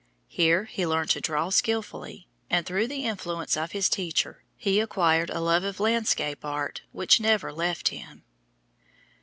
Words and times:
Here 0.29 0.63
he 0.63 0.87
learned 0.87 1.11
to 1.11 1.21
draw 1.21 1.51
skillfully 1.51 2.27
and, 2.49 2.65
through 2.65 2.87
the 2.87 3.05
influence 3.05 3.55
of 3.55 3.71
his 3.73 3.87
teacher, 3.87 4.41
he 4.57 4.79
acquired 4.79 5.29
a 5.29 5.39
love 5.39 5.63
of 5.63 5.79
landscape 5.79 6.43
art 6.43 6.81
which 6.91 7.19
never 7.19 7.53
left 7.53 7.89
him. 7.89 8.23